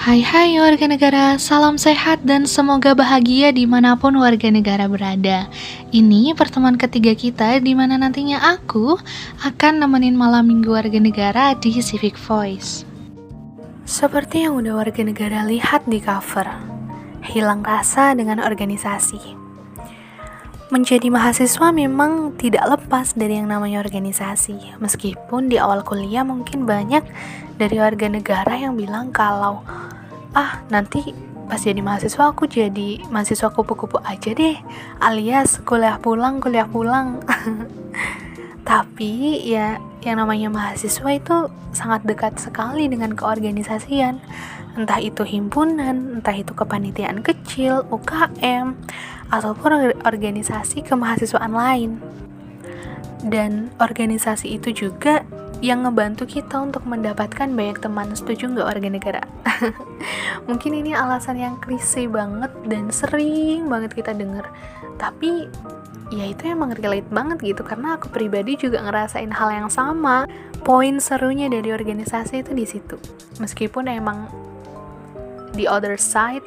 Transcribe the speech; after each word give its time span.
Hai 0.00 0.24
hai 0.24 0.56
warga 0.56 0.88
negara, 0.88 1.36
salam 1.36 1.76
sehat 1.76 2.24
dan 2.24 2.48
semoga 2.48 2.96
bahagia 2.96 3.52
di 3.52 3.68
mana 3.68 4.00
pun 4.00 4.16
warga 4.16 4.48
negara 4.48 4.88
berada. 4.88 5.44
Ini 5.92 6.32
pertemuan 6.32 6.80
ketiga 6.80 7.12
kita 7.12 7.60
di 7.60 7.76
mana 7.76 8.00
nantinya 8.00 8.40
aku 8.40 8.96
akan 9.44 9.84
nemenin 9.84 10.16
malam 10.16 10.48
minggu 10.48 10.72
warga 10.72 10.96
negara 10.96 11.52
di 11.52 11.76
Civic 11.84 12.16
Voice. 12.16 12.88
Seperti 13.84 14.48
yang 14.48 14.56
udah 14.56 14.80
warga 14.80 15.04
negara 15.04 15.44
lihat 15.44 15.84
di 15.84 16.00
cover 16.00 16.48
Hilang 17.20 17.60
rasa 17.60 18.16
dengan 18.16 18.40
organisasi 18.40 19.49
Menjadi 20.70 21.10
mahasiswa 21.10 21.74
memang 21.74 22.38
tidak 22.38 22.62
lepas 22.62 23.18
dari 23.18 23.42
yang 23.42 23.50
namanya 23.50 23.82
organisasi. 23.82 24.78
Meskipun 24.78 25.50
di 25.50 25.58
awal 25.58 25.82
kuliah 25.82 26.22
mungkin 26.22 26.62
banyak 26.62 27.02
dari 27.58 27.76
warga 27.82 28.06
negara 28.06 28.54
yang 28.54 28.78
bilang 28.78 29.10
kalau 29.10 29.66
ah 30.30 30.62
nanti 30.70 31.10
pas 31.50 31.58
jadi 31.58 31.82
mahasiswa 31.82 32.30
aku 32.30 32.46
jadi 32.46 33.02
mahasiswa 33.10 33.50
kupu-kupu 33.50 33.98
aja 34.06 34.30
deh 34.30 34.54
alias 35.02 35.58
kuliah 35.66 35.98
pulang 35.98 36.38
kuliah 36.38 36.70
pulang 36.70 37.18
tapi 38.70 39.42
ya 39.42 39.82
yang 40.06 40.22
namanya 40.22 40.46
mahasiswa 40.46 41.10
itu 41.10 41.50
sangat 41.74 42.06
dekat 42.06 42.38
sekali 42.38 42.86
dengan 42.86 43.18
keorganisasian 43.18 44.22
entah 44.78 45.02
itu 45.02 45.26
himpunan 45.26 46.22
entah 46.22 46.38
itu 46.38 46.54
kepanitiaan 46.54 47.18
kecil 47.26 47.82
UKM 47.90 48.78
ataupun 49.30 49.94
organisasi 50.06 50.86
kemahasiswaan 50.86 51.54
lain. 51.54 51.90
Dan 53.20 53.68
organisasi 53.78 54.56
itu 54.56 54.72
juga 54.72 55.22
yang 55.60 55.84
ngebantu 55.84 56.24
kita 56.24 56.56
untuk 56.56 56.88
mendapatkan 56.88 57.52
banyak 57.52 57.78
teman. 57.84 58.16
Setuju 58.16 58.48
nggak 58.54 58.68
warga 58.70 58.88
negara? 58.88 59.22
Mungkin 60.48 60.72
ini 60.72 60.96
alasan 60.96 61.36
yang 61.36 61.60
klise 61.60 62.08
banget 62.08 62.48
dan 62.64 62.88
sering 62.88 63.68
banget 63.68 63.92
kita 63.92 64.16
denger. 64.16 64.48
Tapi 64.96 65.52
ya 66.10 66.26
itu 66.26 66.50
emang 66.50 66.74
relate 66.74 67.06
banget 67.08 67.38
gitu 67.54 67.62
karena 67.62 67.94
aku 67.94 68.10
pribadi 68.10 68.58
juga 68.58 68.82
ngerasain 68.82 69.30
hal 69.30 69.50
yang 69.54 69.70
sama. 69.70 70.26
Poin 70.60 71.00
serunya 71.00 71.48
dari 71.48 71.72
organisasi 71.72 72.44
itu 72.44 72.52
di 72.52 72.66
situ. 72.66 72.98
Meskipun 73.38 73.88
emang 73.88 74.28
the 75.54 75.66
other 75.70 75.96
side 75.96 76.44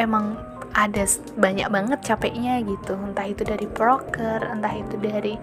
emang 0.00 0.38
ada 0.72 1.04
banyak 1.36 1.68
banget 1.68 2.00
capeknya 2.00 2.64
gitu 2.64 2.96
entah 2.96 3.28
itu 3.28 3.44
dari 3.44 3.68
broker 3.68 4.40
entah 4.40 4.72
itu 4.72 4.96
dari 4.96 5.36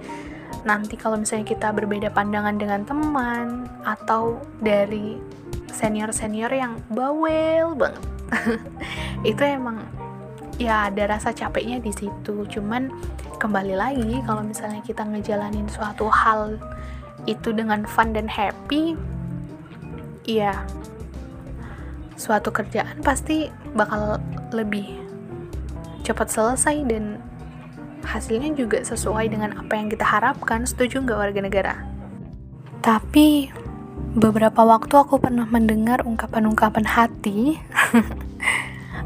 nanti 0.65 0.97
kalau 0.97 1.21
misalnya 1.21 1.53
kita 1.53 1.69
berbeda 1.69 2.09
pandangan 2.09 2.57
dengan 2.57 2.81
teman 2.83 3.69
atau 3.85 4.41
dari 4.59 5.21
senior-senior 5.69 6.49
yang 6.49 6.81
bawel 6.89 7.77
banget 7.77 8.03
itu 9.31 9.41
emang 9.45 9.85
ya 10.59 10.91
ada 10.91 11.15
rasa 11.15 11.31
capeknya 11.31 11.79
di 11.79 11.95
situ 11.95 12.43
cuman 12.45 12.91
kembali 13.39 13.73
lagi 13.79 14.19
kalau 14.27 14.43
misalnya 14.43 14.83
kita 14.83 15.07
ngejalanin 15.07 15.65
suatu 15.71 16.11
hal 16.11 16.59
itu 17.23 17.55
dengan 17.55 17.87
fun 17.87 18.11
dan 18.11 18.27
happy 18.27 18.99
ya 20.27 20.53
suatu 22.19 22.51
kerjaan 22.51 22.99
pasti 22.99 23.47
bakal 23.71 24.19
lebih 24.51 24.99
cepat 26.03 26.27
selesai 26.27 26.83
dan 26.89 27.23
hasilnya 28.03 28.55
juga 28.55 28.81
sesuai 28.83 29.31
dengan 29.31 29.55
apa 29.59 29.75
yang 29.75 29.87
kita 29.91 30.03
harapkan. 30.03 30.63
Setuju 30.63 31.03
nggak 31.03 31.19
warga 31.19 31.41
negara? 31.43 31.73
Tapi 32.79 33.51
beberapa 34.15 34.63
waktu 34.63 34.93
aku 34.95 35.19
pernah 35.19 35.45
mendengar 35.45 36.01
ungkapan-ungkapan 36.07 36.85
hati, 36.87 37.59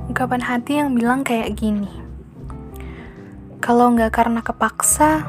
ungkapan 0.09 0.41
hati 0.43 0.81
yang 0.81 0.95
bilang 0.97 1.21
kayak 1.21 1.53
gini. 1.55 1.89
Kalau 3.63 3.93
nggak 3.95 4.11
karena 4.11 4.43
kepaksa, 4.43 5.23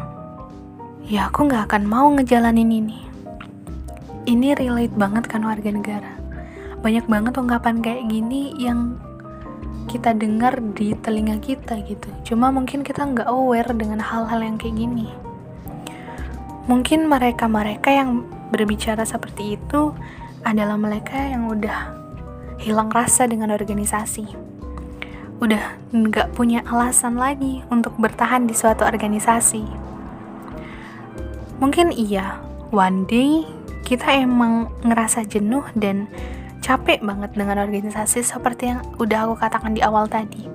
ya 1.07 1.31
aku 1.31 1.47
nggak 1.47 1.71
akan 1.71 1.83
mau 1.87 2.11
ngejalanin 2.15 2.71
ini. 2.71 2.99
Ini 4.25 4.57
relate 4.57 4.97
banget 4.97 5.29
kan 5.29 5.45
warga 5.45 5.71
negara. 5.71 6.12
Banyak 6.81 7.07
banget 7.07 7.35
ungkapan 7.39 7.85
kayak 7.85 8.09
gini 8.09 8.57
yang 8.57 8.99
kita 9.95 10.17
dengar 10.17 10.59
di 10.75 10.97
telinga 10.97 11.39
kita 11.39 11.79
gitu 11.85 12.09
cuma 12.33 12.49
mungkin 12.49 12.81
kita 12.81 13.05
nggak 13.05 13.29
aware 13.29 13.69
dengan 13.77 14.01
hal-hal 14.01 14.41
yang 14.41 14.56
kayak 14.56 14.77
gini 14.81 15.12
mungkin 16.65 17.06
mereka-mereka 17.06 17.93
yang 17.93 18.25
berbicara 18.49 19.05
seperti 19.05 19.61
itu 19.61 19.93
adalah 20.45 20.81
mereka 20.81 21.17
yang 21.17 21.53
udah 21.53 21.93
hilang 22.56 22.89
rasa 22.89 23.29
dengan 23.29 23.53
organisasi 23.53 24.25
udah 25.44 25.93
nggak 25.93 26.32
punya 26.32 26.65
alasan 26.65 27.21
lagi 27.21 27.60
untuk 27.69 27.94
bertahan 28.00 28.49
di 28.49 28.56
suatu 28.56 28.88
organisasi 28.88 29.62
mungkin 31.60 31.93
iya 31.93 32.41
one 32.72 33.05
day 33.05 33.44
kita 33.84 34.25
emang 34.25 34.72
ngerasa 34.81 35.28
jenuh 35.28 35.62
dan 35.77 36.09
capek 36.65 37.05
banget 37.05 37.37
dengan 37.37 37.60
organisasi 37.60 38.25
seperti 38.25 38.72
yang 38.72 38.81
udah 38.97 39.28
aku 39.28 39.37
katakan 39.37 39.77
di 39.77 39.84
awal 39.84 40.09
tadi. 40.09 40.49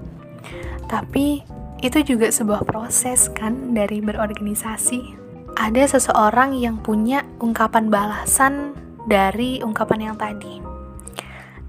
Tapi 0.89 1.45
itu 1.85 2.01
juga 2.01 2.33
sebuah 2.33 2.65
proses 2.65 3.29
kan 3.29 3.77
dari 3.77 4.01
berorganisasi. 4.01 5.15
Ada 5.53 6.01
seseorang 6.01 6.57
yang 6.57 6.81
punya 6.81 7.21
ungkapan 7.37 7.93
balasan 7.93 8.73
dari 9.05 9.61
ungkapan 9.61 10.09
yang 10.09 10.15
tadi. 10.17 10.57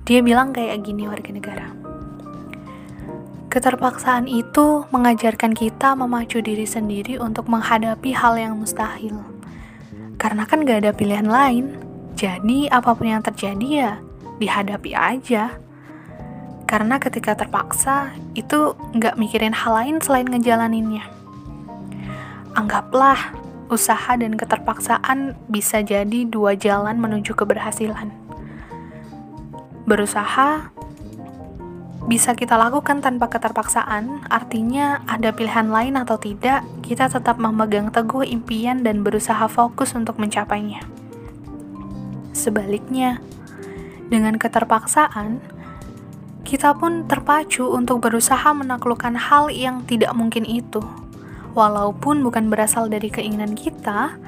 Dia 0.08 0.24
bilang 0.24 0.56
kayak 0.56 0.80
gini 0.80 1.04
warga 1.04 1.30
negara. 1.36 1.89
Keterpaksaan 3.50 4.30
itu 4.30 4.86
mengajarkan 4.94 5.58
kita 5.58 5.98
memacu 5.98 6.38
diri 6.38 6.62
sendiri 6.62 7.18
untuk 7.18 7.50
menghadapi 7.50 8.14
hal 8.14 8.38
yang 8.38 8.54
mustahil. 8.62 9.18
Karena 10.22 10.46
kan 10.46 10.62
gak 10.62 10.86
ada 10.86 10.94
pilihan 10.94 11.26
lain, 11.26 11.74
jadi 12.14 12.70
apa 12.70 12.94
pun 12.94 13.10
yang 13.10 13.26
terjadi 13.26 13.68
ya 13.68 13.92
dihadapi 14.38 14.94
aja. 14.94 15.58
Karena 16.70 17.02
ketika 17.02 17.34
terpaksa, 17.34 18.14
itu 18.38 18.78
nggak 18.94 19.18
mikirin 19.18 19.50
hal 19.50 19.74
lain 19.74 19.98
selain 19.98 20.30
ngejalaninnya. 20.30 21.02
Anggaplah 22.54 23.34
usaha 23.66 24.14
dan 24.14 24.38
keterpaksaan 24.38 25.34
bisa 25.50 25.82
jadi 25.82 26.22
dua 26.22 26.54
jalan 26.54 27.02
menuju 27.02 27.34
keberhasilan. 27.34 28.14
Berusaha 29.90 30.70
bisa 32.10 32.34
kita 32.34 32.58
lakukan 32.58 32.98
tanpa 32.98 33.30
keterpaksaan, 33.30 34.26
artinya 34.26 34.98
ada 35.06 35.30
pilihan 35.30 35.70
lain 35.70 35.94
atau 35.94 36.18
tidak, 36.18 36.66
kita 36.82 37.06
tetap 37.06 37.38
memegang 37.38 37.94
teguh 37.94 38.26
impian 38.26 38.82
dan 38.82 39.06
berusaha 39.06 39.46
fokus 39.46 39.94
untuk 39.94 40.18
mencapainya. 40.18 40.82
Sebaliknya, 42.34 43.22
dengan 44.10 44.42
keterpaksaan, 44.42 45.38
kita 46.42 46.74
pun 46.74 47.06
terpacu 47.06 47.70
untuk 47.70 48.02
berusaha 48.02 48.50
menaklukkan 48.58 49.14
hal 49.14 49.46
yang 49.54 49.86
tidak 49.86 50.10
mungkin 50.10 50.42
itu. 50.42 50.82
Walaupun 51.54 52.26
bukan 52.26 52.50
berasal 52.50 52.90
dari 52.90 53.06
keinginan 53.06 53.54
kita, 53.54 54.18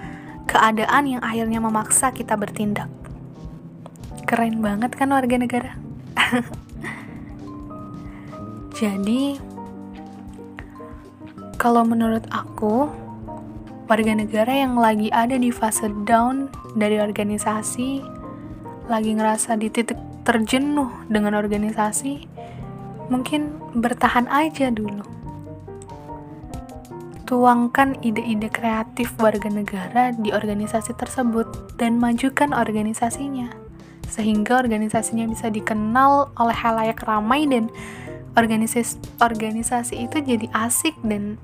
keadaan 0.47 1.19
yang 1.19 1.23
akhirnya 1.27 1.59
memaksa 1.59 2.15
kita 2.15 2.39
bertindak. 2.39 2.87
Keren 4.23 4.63
banget 4.63 4.95
kan 4.95 5.11
warga 5.11 5.35
negara? 5.35 5.75
Jadi, 8.83 9.39
kalau 11.55 11.87
menurut 11.87 12.27
aku, 12.35 12.91
warga 13.87 14.11
negara 14.11 14.51
yang 14.51 14.75
lagi 14.75 15.07
ada 15.15 15.39
di 15.39 15.55
fase 15.55 15.87
down 16.03 16.51
dari 16.75 16.99
organisasi 16.99 18.03
lagi 18.91 19.15
ngerasa 19.15 19.55
di 19.55 19.71
titik 19.71 19.95
terjenuh 20.27 20.91
dengan 21.07 21.39
organisasi, 21.39 22.27
mungkin 23.07 23.55
bertahan 23.79 24.27
aja 24.27 24.75
dulu. 24.75 25.07
Tuangkan 27.31 28.03
ide-ide 28.03 28.51
kreatif 28.51 29.15
warga 29.23 29.47
negara 29.47 30.11
di 30.11 30.35
organisasi 30.35 30.99
tersebut 30.99 31.79
dan 31.79 32.03
majukan 32.03 32.51
organisasinya, 32.51 33.47
sehingga 34.11 34.59
organisasinya 34.59 35.31
bisa 35.31 35.55
dikenal 35.55 36.35
oleh 36.35 36.57
halayak 36.59 36.99
ramai 37.07 37.47
dan 37.47 37.71
organisasi 38.33 39.21
organisasi 39.21 40.09
itu 40.09 40.17
jadi 40.25 40.47
asik 40.57 40.97
dan 41.05 41.37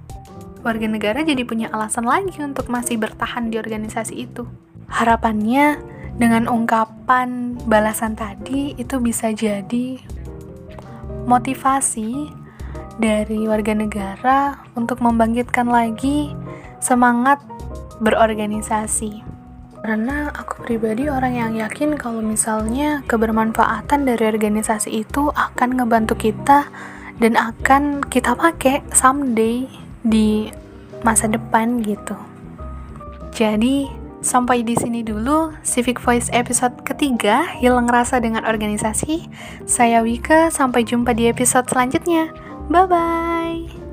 warga 0.65 0.89
negara 0.91 1.23
jadi 1.23 1.45
punya 1.47 1.71
alasan 1.71 2.09
lagi 2.09 2.35
untuk 2.43 2.69
masih 2.73 2.99
bertahan 2.99 3.53
di 3.53 3.61
organisasi 3.61 4.29
itu. 4.29 4.49
Harapannya 4.89 5.79
dengan 6.19 6.51
ungkapan 6.51 7.61
balasan 7.69 8.19
tadi 8.19 8.75
itu 8.75 8.99
bisa 8.99 9.31
jadi 9.31 10.03
motivasi 11.29 12.33
dari 12.99 13.47
warga 13.47 13.73
negara 13.77 14.39
untuk 14.75 14.99
membangkitkan 14.99 15.71
lagi 15.71 16.35
semangat 16.83 17.39
berorganisasi. 18.03 19.38
Karena 19.83 20.29
aku 20.35 20.67
pribadi 20.67 21.07
orang 21.07 21.35
yang 21.39 21.53
yakin 21.55 21.95
kalau 21.95 22.21
misalnya 22.21 23.01
kebermanfaatan 23.07 24.05
dari 24.05 24.25
organisasi 24.27 25.07
itu 25.07 25.31
akan 25.33 25.79
ngebantu 25.79 26.19
kita 26.19 26.69
dan 27.19 27.35
akan 27.39 28.03
kita 28.07 28.35
pakai 28.35 28.83
someday 28.91 29.67
di 30.03 30.51
masa 31.03 31.31
depan 31.31 31.83
gitu. 31.83 32.15
Jadi, 33.35 33.87
sampai 34.19 34.67
di 34.67 34.75
sini 34.75 35.07
dulu 35.07 35.55
Civic 35.63 36.03
Voice 36.03 36.27
episode 36.35 36.75
ketiga 36.83 37.47
Hilang 37.63 37.87
Rasa 37.87 38.19
dengan 38.19 38.43
Organisasi. 38.43 39.31
Saya 39.63 40.03
Wika, 40.03 40.51
sampai 40.51 40.83
jumpa 40.83 41.15
di 41.15 41.31
episode 41.31 41.71
selanjutnya. 41.71 42.35
Bye-bye. 42.67 43.88